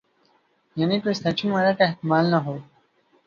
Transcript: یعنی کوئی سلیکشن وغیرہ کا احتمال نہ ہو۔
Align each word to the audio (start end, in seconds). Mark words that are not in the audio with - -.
یعنی 0.77 0.99
کوئی 0.99 1.13
سلیکشن 1.15 1.51
وغیرہ 1.51 1.73
کا 1.77 1.83
احتمال 1.85 2.25
نہ 2.31 2.35
ہو۔ 2.35 2.57